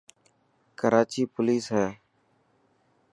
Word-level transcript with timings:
ڪراچي 0.79 1.23
پوليس 1.33 1.65
هي. 1.75 1.87